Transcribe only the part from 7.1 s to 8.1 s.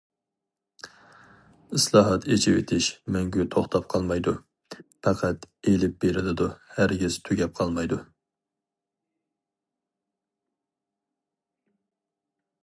تۈگەپ قالمايدۇ.